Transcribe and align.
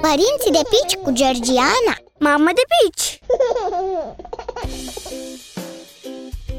Părinții 0.00 0.50
de 0.52 0.68
pici 0.70 0.96
cu 1.02 1.10
Georgiana 1.12 1.96
Mamă 2.18 2.50
de 2.54 2.60
pici! 2.76 3.18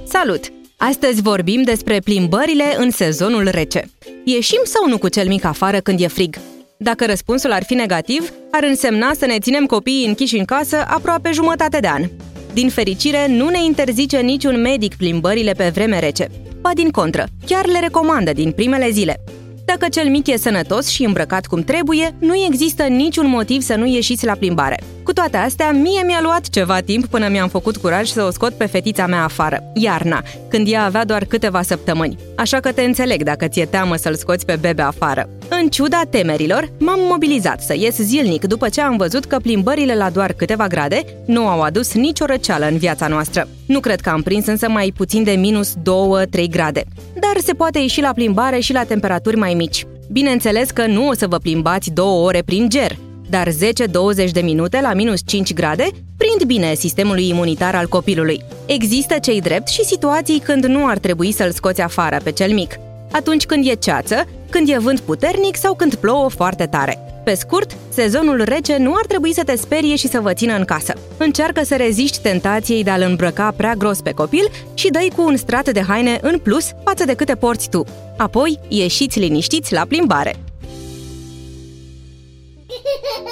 Salut! 0.03 0.51
Astăzi 0.77 1.21
vorbim 1.21 1.63
despre 1.63 1.99
plimbările 1.99 2.63
în 2.77 2.91
sezonul 2.91 3.49
rece. 3.49 3.89
Ieșim 4.23 4.59
sau 4.63 4.87
nu 4.87 4.97
cu 4.97 5.07
cel 5.07 5.27
mic 5.27 5.43
afară 5.43 5.79
când 5.79 6.01
e 6.01 6.07
frig? 6.07 6.37
Dacă 6.77 7.05
răspunsul 7.05 7.51
ar 7.51 7.63
fi 7.63 7.73
negativ, 7.73 8.33
ar 8.51 8.63
însemna 8.63 9.11
să 9.17 9.25
ne 9.25 9.39
ținem 9.39 9.65
copiii 9.65 10.07
închiși 10.07 10.37
în 10.37 10.45
casă 10.45 10.85
aproape 10.87 11.31
jumătate 11.31 11.79
de 11.79 11.87
an. 11.87 12.09
Din 12.53 12.69
fericire, 12.69 13.27
nu 13.27 13.49
ne 13.49 13.63
interzice 13.63 14.17
niciun 14.19 14.61
medic 14.61 14.95
plimbările 14.95 15.51
pe 15.51 15.69
vreme 15.73 15.99
rece. 15.99 16.27
Ba 16.61 16.71
din 16.73 16.89
contră, 16.89 17.25
chiar 17.45 17.65
le 17.65 17.79
recomandă 17.79 18.33
din 18.33 18.51
primele 18.51 18.89
zile. 18.89 19.23
Dacă 19.73 19.89
cel 19.89 20.09
mic 20.09 20.27
e 20.27 20.37
sănătos 20.37 20.87
și 20.87 21.03
îmbrăcat 21.03 21.45
cum 21.45 21.61
trebuie, 21.61 22.15
nu 22.19 22.35
există 22.35 22.83
niciun 22.83 23.27
motiv 23.27 23.61
să 23.61 23.75
nu 23.75 23.85
ieșiți 23.85 24.25
la 24.25 24.33
plimbare. 24.33 24.83
Cu 25.07 25.13
toate 25.13 25.37
astea, 25.37 25.71
mie 25.71 26.03
mi-a 26.05 26.19
luat 26.21 26.49
ceva 26.49 26.79
timp 26.79 27.05
până 27.05 27.27
mi-am 27.27 27.47
făcut 27.47 27.77
curaj 27.77 28.07
să 28.07 28.23
o 28.23 28.29
scot 28.29 28.53
pe 28.53 28.65
fetița 28.65 29.05
mea 29.05 29.23
afară, 29.23 29.63
iarna, 29.73 30.23
când 30.49 30.71
ea 30.71 30.83
avea 30.83 31.05
doar 31.05 31.25
câteva 31.25 31.61
săptămâni. 31.61 32.17
Așa 32.35 32.59
că 32.59 32.71
te 32.71 32.81
înțeleg 32.81 33.23
dacă 33.23 33.47
ți-e 33.47 33.65
teamă 33.65 33.95
să-l 33.95 34.15
scoți 34.15 34.45
pe 34.45 34.57
bebe 34.61 34.81
afară. 34.81 35.29
În 35.49 35.67
ciuda 35.67 36.01
temerilor, 36.09 36.71
m-am 36.79 36.99
mobilizat 37.09 37.61
să 37.61 37.75
ies 37.75 37.95
zilnic 37.95 38.45
după 38.45 38.69
ce 38.69 38.81
am 38.81 38.97
văzut 38.97 39.25
că 39.25 39.37
plimbările 39.37 39.95
la 39.95 40.09
doar 40.09 40.33
câteva 40.33 40.67
grade 40.67 41.03
nu 41.25 41.47
au 41.47 41.61
adus 41.61 41.93
nicio 41.93 42.25
răceală 42.25 42.67
în 42.67 42.77
viața 42.77 43.07
noastră. 43.07 43.47
Nu 43.65 43.79
cred 43.79 44.01
că 44.01 44.09
am 44.09 44.21
prins 44.21 44.45
însă 44.45 44.69
mai 44.69 44.93
puțin 44.95 45.23
de 45.23 45.31
minus 45.31 45.73
2-3 45.73 46.49
grade. 46.49 46.83
Dar 47.13 47.43
se 47.43 47.53
poate 47.53 47.79
ieși 47.79 48.01
la 48.01 48.11
plimbare 48.13 48.59
și 48.59 48.73
la 48.73 48.83
temperaturi 48.83 49.37
mai 49.37 49.53
mici. 49.53 49.85
Bineînțeles 50.11 50.69
că 50.69 50.85
nu 50.85 51.07
o 51.07 51.13
să 51.13 51.27
vă 51.27 51.37
plimbați 51.37 51.91
două 51.91 52.25
ore 52.25 52.41
prin 52.45 52.69
ger, 52.69 52.97
dar 53.29 53.47
10-20 53.49 53.53
de 54.31 54.41
minute 54.41 54.81
la 54.81 54.93
minus 54.93 55.19
5 55.25 55.53
grade 55.53 55.87
prind 56.17 56.43
bine 56.43 56.73
sistemului 56.73 57.27
imunitar 57.27 57.75
al 57.75 57.87
copilului. 57.87 58.41
Există 58.65 59.15
cei 59.21 59.41
drept 59.41 59.67
și 59.67 59.83
situații 59.83 60.39
când 60.39 60.65
nu 60.65 60.87
ar 60.87 60.97
trebui 60.97 61.31
să-l 61.31 61.51
scoți 61.51 61.81
afară 61.81 62.19
pe 62.23 62.31
cel 62.31 62.53
mic. 62.53 62.75
Atunci 63.11 63.45
când 63.45 63.67
e 63.67 63.73
ceață, 63.73 64.27
când 64.49 64.69
e 64.69 64.77
vânt 64.77 64.99
puternic 64.99 65.55
sau 65.55 65.75
când 65.75 65.95
plouă 65.95 66.29
foarte 66.29 66.65
tare. 66.65 66.99
Pe 67.23 67.33
scurt, 67.33 67.77
sezonul 67.89 68.43
rece 68.43 68.77
nu 68.77 68.93
ar 68.93 69.05
trebui 69.05 69.33
să 69.33 69.43
te 69.43 69.55
sperie 69.55 69.95
și 69.95 70.07
să 70.07 70.19
vă 70.19 70.33
țină 70.33 70.55
în 70.57 70.65
casă. 70.65 70.93
Încearcă 71.17 71.63
să 71.63 71.75
reziști 71.75 72.19
tentației 72.19 72.83
de 72.83 72.89
a-l 72.89 73.01
îmbrăca 73.01 73.53
prea 73.57 73.73
gros 73.73 74.01
pe 74.01 74.11
copil 74.11 74.51
și 74.73 74.89
dă 74.89 74.99
cu 75.15 75.21
un 75.21 75.37
strat 75.37 75.69
de 75.71 75.81
haine 75.81 76.17
în 76.21 76.37
plus 76.37 76.71
față 76.83 77.05
de 77.05 77.13
câte 77.13 77.35
porți 77.35 77.69
tu. 77.69 77.83
Apoi, 78.17 78.59
ieșiți 78.67 79.19
liniștiți 79.19 79.73
la 79.73 79.85
plimbare. 79.87 80.35